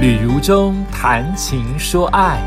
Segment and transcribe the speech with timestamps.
[0.00, 2.40] 旅如中谈情说爱，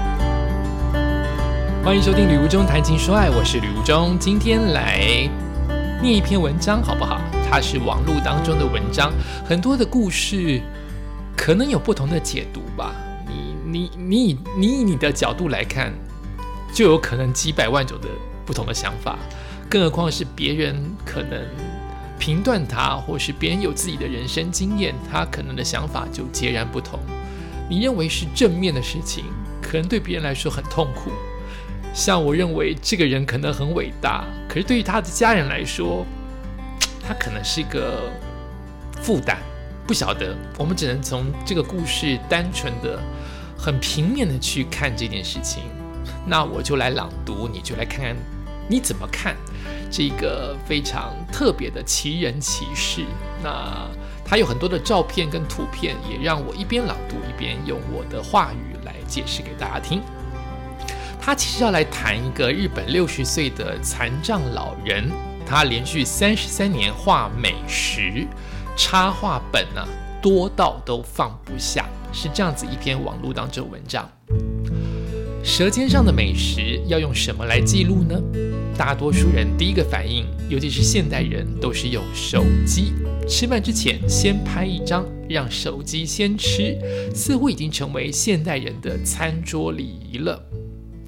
[1.86, 5.29] 欢迎收听《旅如中谈情说爱》，我是旅如中，今天来
[6.02, 7.22] 念一篇文章好不好？
[7.47, 9.13] 它是网络当中的文章，
[9.45, 10.59] 很多的故事
[11.38, 12.91] 可能有不同的解读吧。
[13.27, 15.93] 你你你以你以你的角度来看，
[16.73, 18.07] 就有可能几百万种的
[18.47, 19.15] 不同的想法，
[19.70, 20.75] 更何况是别人
[21.05, 21.39] 可能
[22.17, 26.99] 评断他，或是别人有自己的人生经验，他可能的想法就截然不同。
[27.73, 29.25] 你认为是正面的事情，
[29.59, 31.11] 可能对别人来说很痛苦。
[31.91, 36.05] 像我认为这个人可能很伟大，可是对于他的家人来说，
[37.02, 38.12] 他可能是一个
[39.02, 39.40] 负担。
[39.88, 43.02] 不晓得，我们只能从这个故事单纯的、
[43.58, 45.64] 很平面的去看这件事情。
[46.28, 48.16] 那我就来朗读，你就来看看
[48.70, 49.36] 你怎么看
[49.90, 53.03] 这个非常特别的奇人奇事。
[53.42, 53.90] 那。
[54.26, 60.02] 他有很多的照片跟图片，也让我一边朗读一边用我的话语来解释给大家听。
[61.22, 65.11] 他其实要来谈一个日本六十岁的残障老人，
[65.45, 68.28] 他连续三十三年画美食
[68.75, 69.88] 插画本呢，
[70.22, 74.09] 多到都放不下，是这样子一篇网络当中文章。
[75.44, 78.17] 舌尖上的美食要用什么来记录呢？
[78.77, 82.94] 大多数人第一个反应，尤其是现代人，都是用手机。
[83.27, 86.77] 吃饭之前先拍一张，让手机先吃，
[87.14, 90.41] 似乎已经成为现代人的餐桌礼仪了。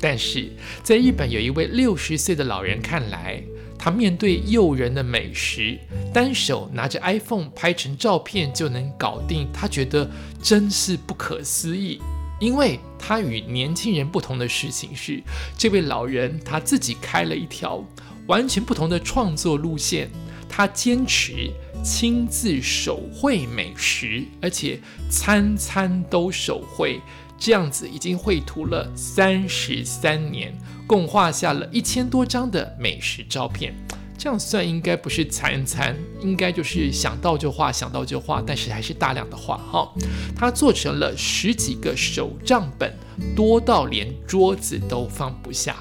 [0.01, 0.51] 但是
[0.83, 3.41] 在日本，有一位六十岁的老人看来，
[3.79, 5.79] 他面对诱人的美食，
[6.13, 10.11] 单手拿着 iPhone 拍成照片就能搞定，他觉得
[10.43, 12.01] 真是不可思议。
[12.39, 15.21] 因为他与年轻人不同的事情是，
[15.57, 17.83] 这位老人他自己开了一条
[18.27, 20.09] 完全不同的创作路线，
[20.49, 21.51] 他坚持。
[21.83, 26.99] 亲自手绘美食，而且餐餐都手绘，
[27.37, 30.51] 这样子已经绘图了三十三年，
[30.87, 33.75] 共画下了一千多张的美食照片。
[34.17, 39.91] 这样算应该不是餐餐，应该就是想到就画，想到就画，但是还是大量的画哈。
[40.35, 42.93] 他做成了十几个手账本，
[43.35, 45.75] 多到连桌子都放不下。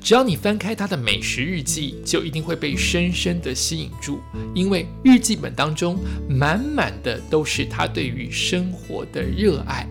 [0.00, 4.20] 只要你翻开他的美食日记，就一定会被深深的吸引住，
[4.54, 9.86] 因为日记本当中满满的都是他对于生活的热爱。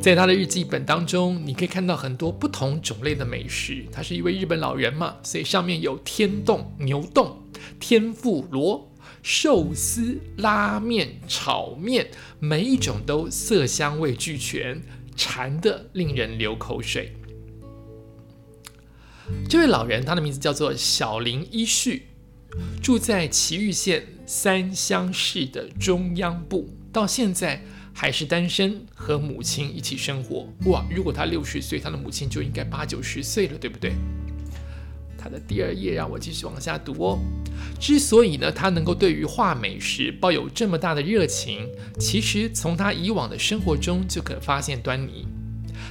[0.00, 3.84] 在他的日记本当中，你可以看到很多不同种类的美食。
[3.90, 7.42] 他是一位日本老人嘛，所以上面有天冻牛冻、
[7.80, 8.92] 天妇罗、
[9.22, 12.08] 寿司、拉面、炒面，
[12.38, 14.80] 每一种都色香味俱全，
[15.16, 17.12] 馋得令人流口水。
[19.48, 22.06] 这位老人，他的名字叫做小林一旭，
[22.80, 27.64] 住在岐玉县三乡市的中央部，到现在
[27.98, 30.46] 还是单身，和母亲一起生活。
[30.66, 33.94] 哇，如果他六十岁，他的母亲就应该八九十岁了，对不对？
[35.16, 37.18] 他的第二页让我继续往下读哦。
[37.80, 41.66] 之所以呢，他能够对于画美食抱有这么大的热情，
[41.98, 45.26] 其实从他以往的生活中就可发现端倪。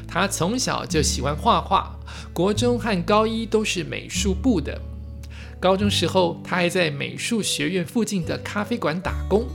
[0.08, 2.00] 他从小就喜欢画画，
[2.32, 4.80] 国中和高一都是美术部的。
[5.60, 9.48] 高中时候，他还在美术学院附近的咖啡馆打工。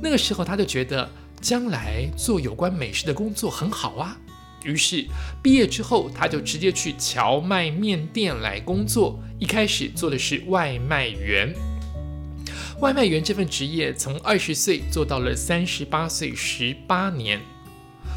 [0.00, 1.10] 那个时候，他就觉得
[1.40, 4.16] 将来做有关美食的工作很好啊。
[4.64, 5.06] 于是
[5.42, 9.18] 毕业之后，他就直接去荞麦面店来工作。
[9.38, 11.54] 一开始做的是外卖员。
[12.80, 17.40] 外卖员这份职业从二十岁做到了三十八岁，十八年。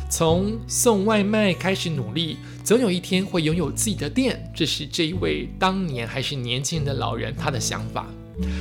[0.09, 4.51] 从送外卖开始努力，总有一天会拥有自己的店。
[4.53, 8.07] 这是这一位当年还是年轻人的老人他的想法。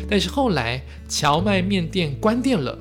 [0.09, 2.79] 但是后来荞麦面店关店了，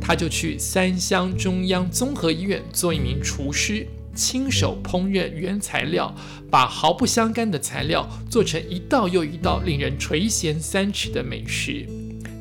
[0.00, 6.14] 他就去三乡中央综合医院做一名厨师，亲手烹饪原材料，
[6.50, 11.86] 把毫不相干的材料做成一道又一道令人垂涎三尺的美食。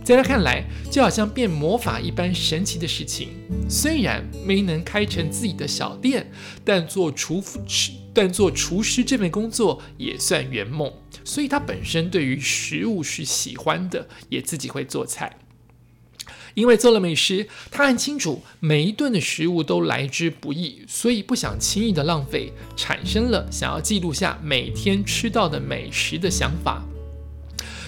[0.04, 3.30] 在他看来，就好像变魔法一般神奇的事情。
[3.70, 6.32] 虽然没能开成自己的小店，
[6.66, 10.92] 但做厨师，但做厨师这份工作也算圆梦。
[11.24, 15.38] 所以他本身对于食物是喜欢的，也自己会做菜。
[16.54, 26.84] 因为做了美食，他很清楚每一顿的食物都来之不易，所以不想轻易的浪费，产生了想要记录下每天吃到的美食的想法。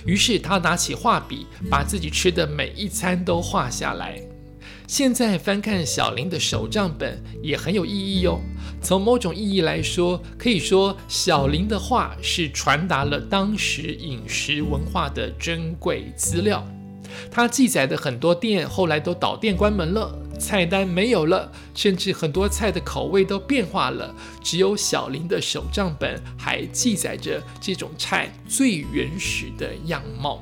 [0.06, 4.20] 于是他拿起画笔，把自己吃的每一餐都画下来。
[4.88, 8.42] 现在翻看小林的手账本也很有意义哦。
[8.82, 16.68] 从某种意义来说，可以说小林的画是传达了当时饮食文化的珍贵资料。
[17.30, 24.14] 他记载的很多店后来都倒店关门了，菜单没有了，甚至很多菜的口味都变化了。
[24.42, 30.42] 只有小林的手账本还记载着这种菜最原始的样貌。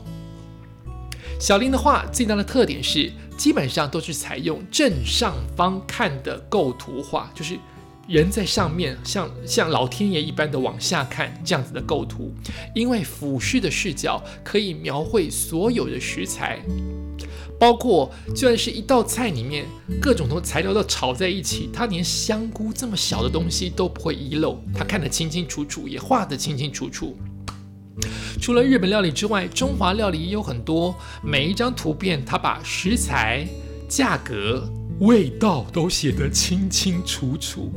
[1.39, 7.57] 小林的画最大的特点是，基本上都是采用正上方看的构图画，就是
[8.10, 12.34] 人在上面，像像老天爷一般的往下看这样子的构图。
[12.74, 16.60] 因为俯视的视角可以描绘所有的食材，
[17.60, 19.64] 包括就算是一道菜里面
[20.02, 27.16] 各种的材料都炒在一起，它连香菇这么小的东西都不会遗漏，他看得清清楚楚，也画得清清楚楚。
[28.42, 30.96] 除了日本料理之外，中华料理也有很多。
[31.22, 33.46] 每一张图片，他把食材、
[33.88, 34.68] 价格、
[35.00, 37.72] 味道都写得清清楚楚。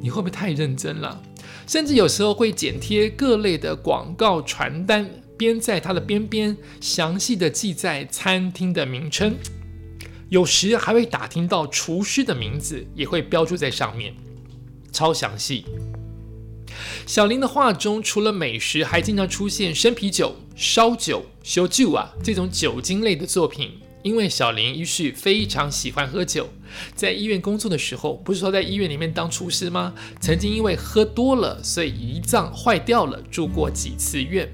[0.00, 1.20] 你会不会太认真了？
[1.66, 9.34] 甚至有时候会剪贴各类的广告传单，边在它的边边详细的记载餐厅的名称。
[10.28, 14.14] 有时还会打听到厨师的名字，也会标注在上面，
[14.92, 15.64] 超详细。
[17.04, 23.72] 小林的画中，除了美食，还经常出现生啤酒、烧酒、烧酒啊这种酒精类的作品。
[24.02, 26.48] 因为小林于是非常喜欢喝酒，
[26.94, 29.94] 在医院工作的时候，不是说在医院里面当厨师吗？
[30.20, 34.48] 曾经因为喝多了，所以胰脏坏掉了，住过几次院。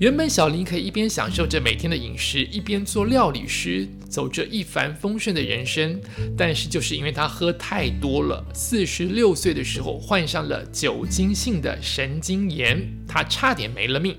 [0.00, 6.00] 原本小林可以一边享受着每天的饮食，一边做料理师，走着一帆风顺的人生。
[6.36, 14.16] 但是就是因为他喝太多了，四十六岁的时候患上了酒精性的神经炎，他差点没了命。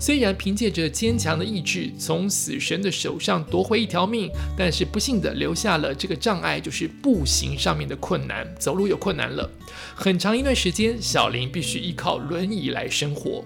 [0.00, 9.50] 虽然凭借着坚强的意志从死神的手上夺回一条命，但是不幸的留下了这个障碍，就是步行上面的困难，走路有困难了。
[9.94, 13.44] 很长一段时间，小林必须依靠轮椅来生活。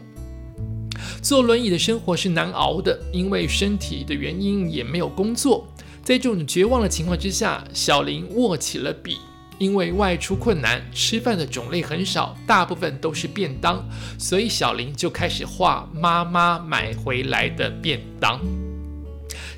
[1.23, 5.67] 坐轮椅的生活是难熬的，因为身体的原因也没有工作。
[6.03, 9.19] 在这种绝望的情况之下，小林握起了笔。
[9.59, 13.83] 因为外出困难，吃饭的种类很少，大部分都是便当，
[14.19, 18.41] 所以小林就开始画妈妈买回来的便当。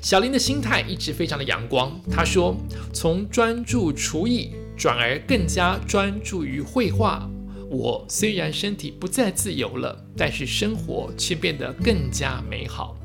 [0.01, 1.91] 小林的心态一直非常的阳光。
[2.09, 2.55] 他说
[2.93, 7.29] ：“从专注厨艺转而更加专注于绘画。”
[7.69, 12.97] 我虽然身体不再自由了，但是生活却变得更加美好。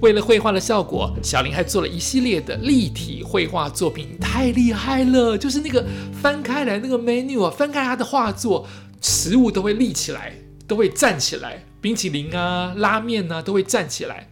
[0.00, 5.36] 为了绘画的效果，小林还做了一系列的立体绘画作品，太厉害了！
[5.36, 5.84] 就是那个
[6.22, 8.66] 翻开来那个 menu 啊，翻开他的画作，
[9.02, 10.32] 食物都会立起来，
[10.66, 14.29] 都会站起来，冰淇淋啊、拉面啊都会站起来。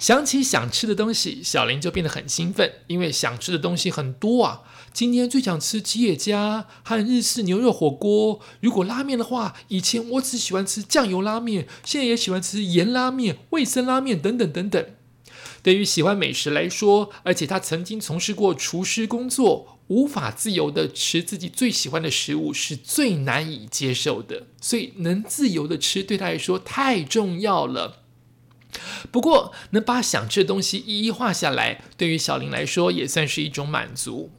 [0.00, 4.62] 想起想吃的东西，小林就变得很兴奋，因为想吃的东西很多啊。
[4.94, 8.40] 今天最想吃吉野家和日式牛肉火锅。
[8.60, 14.86] 如果拉面的话，以前我只喜欢吃酱油拉面，现在也喜欢吃盐拉面、味噌拉面等等等等。
[15.62, 24.46] 对于喜欢美食来说，而且他曾经从事过厨师工作，无法自由的吃自己最喜欢的食物是最难以接受的。
[24.62, 27.99] 所以能自由的吃，对他来说太重要了。
[29.10, 34.30] 不过，能把想吃的东西一一画下来，对于小林来说也算是一种满足。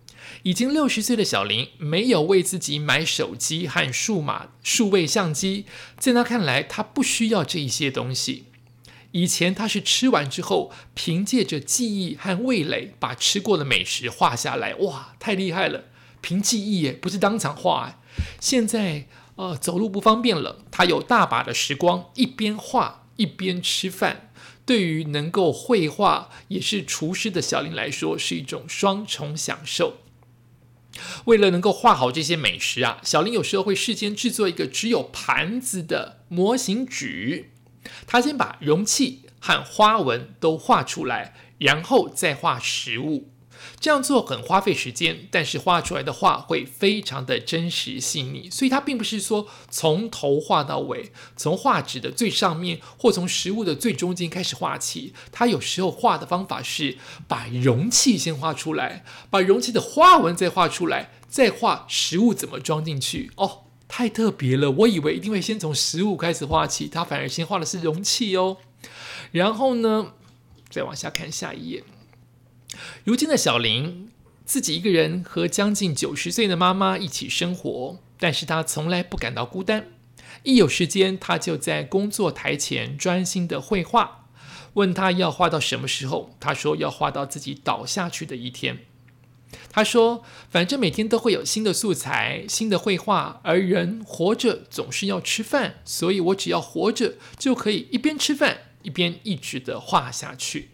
[0.44, 5.66] 已经六十岁的小林没有为自己买手机和数码数位相机，
[5.98, 8.46] 在他看来，他不需要这一些东西。
[9.12, 15.86] 以前他是吃完之后，凭借着记忆和味蕾，把吃过的美食画下来，哇，太厉害了！
[16.22, 18.00] 凭记忆耶，不是当场画。
[18.40, 24.32] 现在，呃，走路不方便了，他有大把的时光，一边画一边吃饭。
[24.66, 29.98] 对于能够绘画也是厨师的小林来说，是一种双重享受。
[31.26, 37.50] 为了能够画好这些美食啊，小林有时候会事先制作一个只有盘子的模型纸。
[38.06, 43.31] 他先把容器和花纹都画出来，然后再画实物。
[43.80, 48.50] 这样做很花费时间，但是画出来的画会非常的真实细腻。
[48.50, 55.14] 所以，它并不是说从头画到尾，从画纸的最上面或从实物的最中间开始画起。
[55.32, 63.32] 它有时候画的方法是把容器先画出来，把容器的花纹再画出来，再画实物怎么装进去。
[63.36, 64.72] 哦，太特别了！
[64.72, 68.58] 我以为一定会先从实物开始画起，它反而先画的是容器哦。
[69.32, 70.14] 然后呢，
[70.70, 71.84] 再往下看下一页。
[73.04, 74.10] 如今的小林
[74.46, 79.88] 自己一个人和将近九十岁的妈妈一起生活，但是他从来不感到孤单。
[80.44, 84.28] 一有时间，他就在工作台前专心的绘画。
[84.76, 88.80] 问他要画到什么时候，他说要画到自己倒下去的一天。
[89.70, 100.71] 他说，反正每天都会有新的素材、新的绘画，而人活着总是要吃饭，所以我只要活着就可以一边吃饭一边一直的画下去。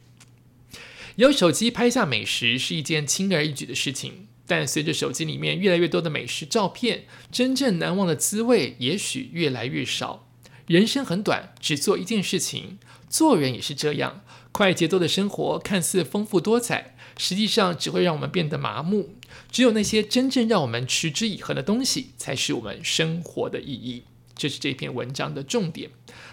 [1.17, 10.29] 有手机拍下美食是一件轻而易举的事情，但随着手机里面越来越多的美食照片，真正难忘的滋味也许越来越少。
[10.67, 12.77] 人生很短，只做一件事情，
[13.09, 14.21] 做人也是这样。
[14.51, 19.15] 快节奏的生活看似丰富多彩，实际上只会让我们变得麻木。
[19.51, 24.03] 只有那些真正让我们持之以恒的东西，才是我们生活的意义。
[24.35, 25.89] 这是这篇文章的重点。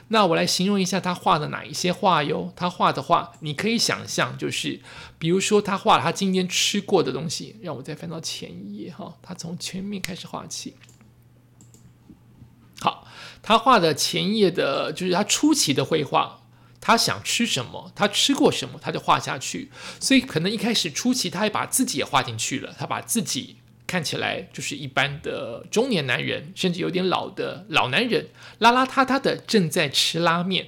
[0.09, 2.53] 那我来形容一下他画的哪一些画哟。
[2.55, 4.81] 他画的画，你可以想象，就是
[5.19, 7.57] 比如说他画了他今天吃过的东西。
[7.63, 10.75] 让我再翻到前一页哈，他从前面开始画起。
[12.81, 13.07] 好，
[13.43, 16.41] 他画的前一页的就是他初期的绘画。
[16.87, 19.71] 他想吃什么，他吃过什么，他就画下去。
[19.99, 22.75] 所以可能一开始初期，他还把自己也画进去了。
[22.79, 23.57] 他把自己
[23.95, 28.27] 看起来就是一般的中年男人，甚至有点老的老男人，
[28.59, 30.67] 邋邋遢遢的正在吃拉面。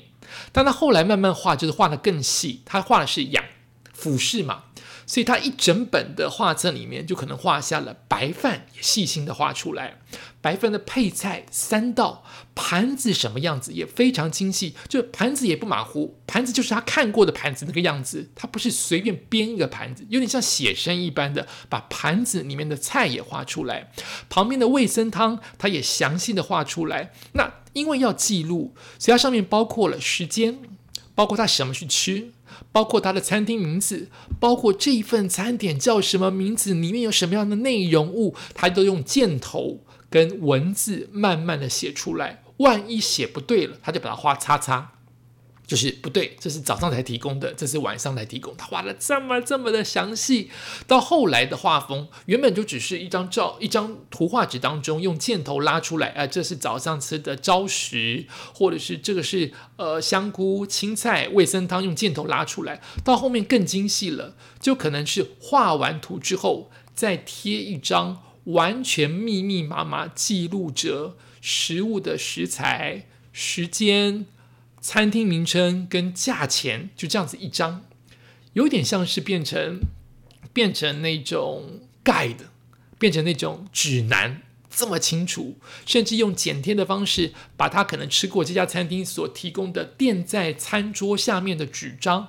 [0.52, 2.62] 但他后来慢慢画，就是画的更细。
[2.64, 3.44] 他画的是仰
[3.92, 4.65] 俯视嘛。
[5.06, 9.98] 所以他一整本的画册里面，就可能画下了白饭，也细心的画出来。
[10.40, 23.90] 白饭的配菜三道，盘子什么样子也非常精细，就盘子也不马虎，盘子就是他看过的盘子那个样子，他不是随便编一个盘子，有点像写生一般的，把盘子里面的菜也画出来。
[24.28, 27.12] 旁边的味噌汤，他也详细的画出来。
[27.32, 30.60] 那因为要记录，所以它上面包括了时间，
[31.16, 32.30] 包括他什么去吃。
[32.72, 34.08] 包括他的餐厅名字，
[34.38, 42.44] 包括这一份餐点叫什么名字，里面有什么样的内容物，他都用箭头跟文字慢慢的写出来。
[42.58, 44.92] 万一写不对了，他就把它画叉叉。
[45.66, 48.56] 就是不对，这是早上才提供的，这是晚上才提供。
[48.56, 50.48] 他画的这么这么的详细，
[50.86, 62.80] 到后来的画风原本就只是一张照，一张图画纸当中用箭头拉出来，啊，这是早上吃的朝食，或者是这个是呃香菇、青菜、味噌汤，用箭头拉出来。
[63.02, 74.26] 到后面更精细了，就可能是画完图之后再贴一张完全密密麻麻记录着食物的食材、时间。
[74.86, 77.86] 餐厅名称跟价钱就这样子一张，
[78.52, 79.80] 有点像是变成
[80.52, 82.46] 变成那种 guide，
[82.96, 92.28] 变成那种指南，这么清楚，甚至用剪贴的方式，把他可能吃过这家餐厅所提供的垫在餐桌下面的纸张，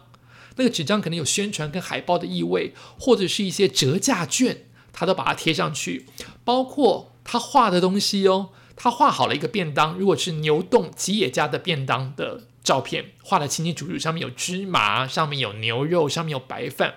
[0.55, 6.07] 那个纸张可能有宣传跟海报的意味，或者是一些折价券，他都把它贴上去，
[6.43, 8.49] 包括他画的东西哦。
[8.77, 16.93] 他画好了一个便当，如果是牛洞吉野家的便当的照片，画的清清楚楚，上面有芝麻，上面有牛肉，上面有白饭。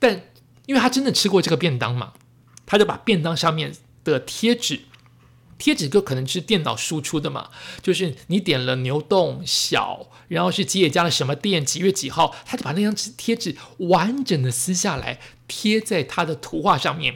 [0.00, 0.24] 但
[0.66, 2.14] 因为他真的吃过这个便当嘛，
[2.66, 3.72] 他就把便当上面
[4.02, 4.80] 的贴纸，
[5.56, 17.14] 贴纸就可能是电脑输出的嘛，就是你点了牛洞小，然后是吉野家的什么店，几月几号，他就把那张纸贴纸完整的撕下来，贴在他的图画上面。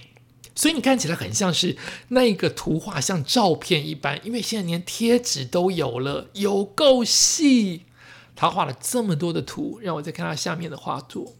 [0.54, 1.76] 所以你看起来很像是
[2.08, 4.20] 那个图画，像照片一般。
[4.24, 7.86] 因为现在连贴纸都有了，有够细。
[8.36, 11.34] 他画了这么多的图，让我再看他下面的画作。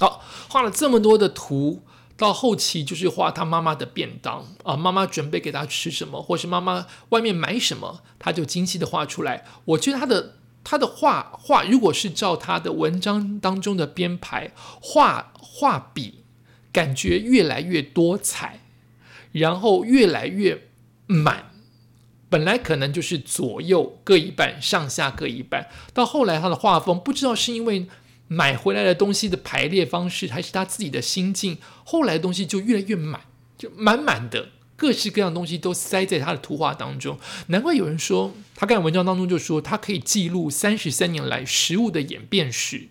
[0.00, 1.82] 好，画了这么多的图，
[2.16, 9.44] 到后期就是画他妈妈的便当啊，妈妈准备给他吃什么，或是妈妈外面买什么，他就精细的画出来。
[9.64, 16.24] 我觉得他的他的画画，如果是照他的文章当中的编排，画画笔。
[16.72, 18.60] 感觉越来越多彩，
[19.32, 20.62] 然后越来越
[21.06, 21.50] 满。
[22.30, 25.68] 本来可能就是左右各一半，上下各一半。
[25.94, 27.86] 到后来，他的画风不知道是因为
[28.26, 31.56] 买回来的东西的排列方式，还是他自己的心境。
[31.84, 33.22] 后来的东西就越来越满，
[33.56, 37.18] 就满满的各式各样东西都塞在他的图画当中。
[37.46, 42.88] 难怪有人说，他看文章当中就说，他可以记录三十三年来食物的演变史。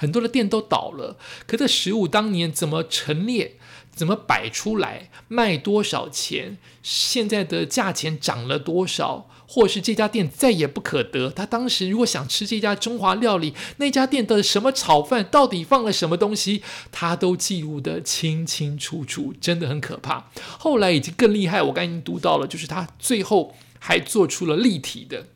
[0.00, 3.56] 很多的店都倒了，可这食物当年怎么陈列，
[3.94, 11.28] 怎么摆出来，卖多少钱，现在的价钱涨了多少，或是这家店再也不可得。
[11.28, 20.30] 他当时如果想吃这家中华料理，那家店的什么炒饭到底放了什么东西，他都记录得清清楚楚，真的很可怕。
[20.58, 25.26] 后来已经更厉害，我刚已经读到了，就是他最后还做出了立体的。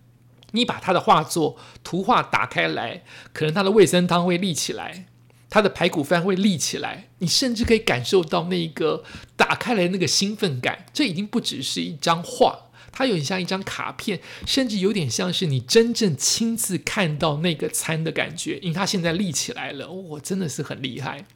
[0.55, 5.07] 你把他的画作图画打开来，可能他的卫生汤会立起来，
[5.51, 9.05] 他的排骨饭会立起来，你甚至可以感受到那个
[9.37, 10.87] 打开来那个兴奋感。
[10.93, 12.64] 这已经不只是一张画，
[12.95, 18.59] 它有点像一张卡片，甚至有点像是你真正亲自看到那个餐的感觉。
[18.63, 21.27] 因为它现在立起来了，我真的是很厉害。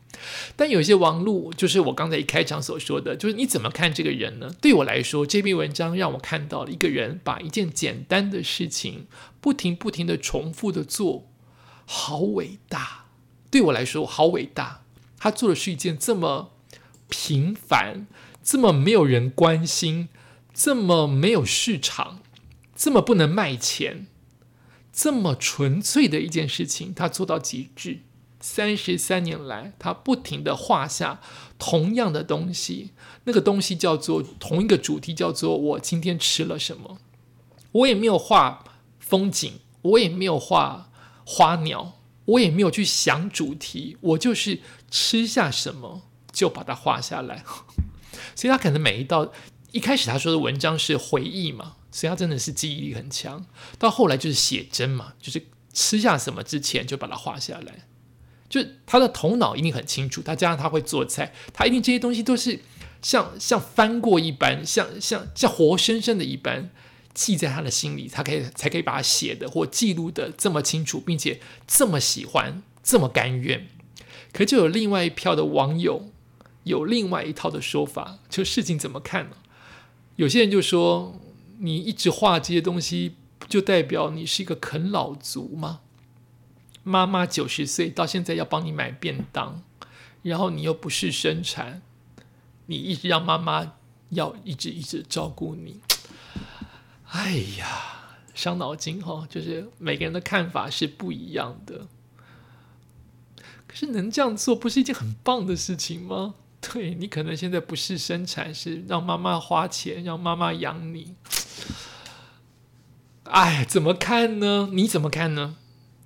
[0.57, 4.51] 但有些网路，就是我刚才一开场所说的，就是你怎么看这个人呢？
[4.61, 9.07] 对我来说，这篇文章让我看到了一个人把一件简单的事情
[9.41, 11.29] 不停不停的重复的做，
[11.85, 13.05] 好伟大，
[13.51, 14.83] 对我来说好伟大。
[15.19, 16.53] 他做的是一件这么
[17.09, 18.07] 平凡、
[18.43, 20.09] 这么没有人关心、
[20.61, 22.19] 这么没有市场、
[22.75, 24.09] 这么不能卖钱、
[24.93, 28.01] 这么纯粹的一件事情，他做到极致。
[28.41, 31.21] 三十三年来，他不停的画下
[31.61, 32.91] 同样的东西，
[33.23, 36.99] 那个东西叫做同一个主题，叫做我今天吃了什么。
[37.71, 38.65] 我也没有画
[38.99, 40.91] 风景，我也没有画
[41.25, 44.61] 花鸟，我也没有去想主题，我就是
[44.91, 47.45] 吃下什么就把它画下来。
[48.35, 49.33] 所以他可能每一道
[49.73, 53.47] 一开始他说的文章是回忆嘛，所以他真的是记忆力很强。
[53.79, 57.87] 到后来就是写真嘛，就是吃下什么之前就把它画下来。
[58.49, 62.61] 就他的头脑一定很清楚，他加上他会做菜，他一定这些东西都是
[63.03, 66.71] 像像翻过一般，像像像活生生的一般
[67.13, 73.69] 记在他的心里，他可以才可以把它写的或记录的这么清楚，并且这么喜欢，这么甘愿。
[74.33, 76.11] 可就有另外一票的网友
[76.65, 79.37] 有另外一套的说法，就事情怎么看呢？
[80.19, 81.15] 有些人就说，
[81.61, 83.15] 你一直画这些东西，
[83.49, 85.79] 就代表你是一个啃老族吗？
[86.83, 89.63] 妈妈九十岁到现在要帮你买便当，
[90.23, 91.83] 然后你又不是生产，
[92.67, 93.75] 你一直让妈妈
[94.09, 95.79] 要一直一直照顾你，
[97.11, 99.25] 哎呀，伤脑筋哈！
[99.31, 101.87] 就是每个人的看法是不一样的，
[103.69, 106.35] 可是能这样做不是一件很棒的事情吗？
[106.61, 111.15] 对你可能现在不是生产，是让妈妈花钱，让妈妈养你。
[113.25, 114.71] 哎，怎么看呢？
[114.73, 115.57] 你怎么看呢？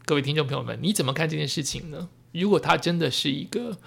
[0.05, 2.09] 各位听众朋友们，你怎么看这件事情呢？
[2.33, 3.79] 如果他真的是一个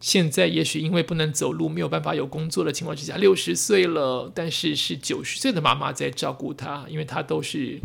[0.00, 7.80] 现在也许因为不能走路没有办法有工作的情况之下，六十岁了，但是是九十岁的妈妈在照顾他，因为他都是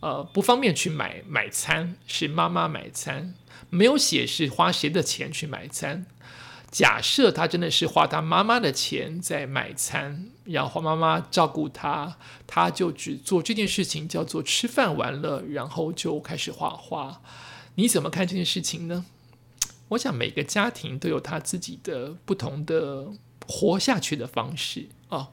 [0.00, 3.34] 呃不方便去买买餐，是妈妈买餐，
[3.70, 6.06] 没有写是花谁的钱去买餐。
[6.70, 17.22] 假设他真的是花他妈妈的钱在买餐，然后妈妈照顾他，他就只做这件事情，叫做吃饭完了，然后就开始画画。
[17.76, 19.06] 你怎么看这件事情呢？
[19.88, 23.06] 我想每个家庭都有他自己的不同的
[23.46, 25.30] 活下去的方式啊，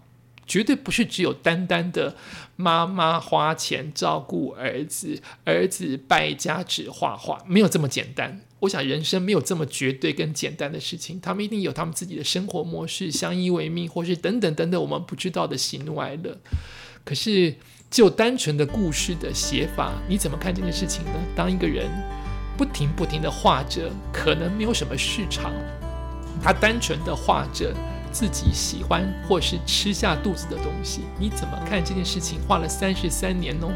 [0.47, 2.15] 绝对不是只有单单的
[2.55, 8.39] 妈妈花钱照顾儿子，儿子败家只画画，没有这么简单。
[8.65, 16.37] 我想人生没有这么绝对跟简单的事情，他们一定有他们自己的生活模式，相依为命，或是等等等等我们不知道的喜怒哀乐。
[17.03, 17.55] 可是
[17.91, 21.13] 就单纯的故事的写法，你怎么看这件事情呢？
[21.35, 21.89] 当一个人
[22.57, 25.53] 不停不停的画着，可能没有什么市场，
[26.41, 27.71] 他单纯的画着
[28.11, 32.39] 自己喜欢或是吃下肚子的东西，你怎么看这件事情？
[32.47, 33.71] 画了三十三年哦。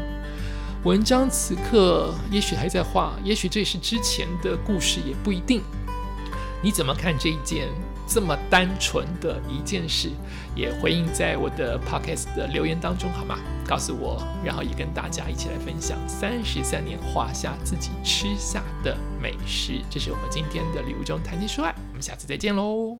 [0.84, 5.60] 文章此刻也许还在画，也许这是之前的故事，也不一定。
[6.62, 7.68] 你怎么看这一件
[8.06, 10.08] 这么单纯的一件事？
[10.54, 13.38] 也回应在我的 podcast 的留言当中好吗？
[13.66, 19.82] 告诉我，然后也跟大家一起来分享三十三年画下自己吃下的美食。
[19.90, 22.88] 这是我们今天的礼物中谈情说爱，我们下次再见喽。